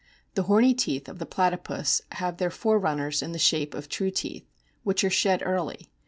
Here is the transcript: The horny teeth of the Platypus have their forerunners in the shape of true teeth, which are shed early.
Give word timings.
The 0.33 0.41
horny 0.49 0.73
teeth 0.73 1.07
of 1.07 1.19
the 1.19 1.27
Platypus 1.27 2.01
have 2.13 2.37
their 2.37 2.49
forerunners 2.49 3.21
in 3.21 3.33
the 3.33 3.37
shape 3.37 3.75
of 3.75 3.87
true 3.87 4.09
teeth, 4.09 4.47
which 4.81 5.03
are 5.03 5.11
shed 5.11 5.43
early. 5.45 5.91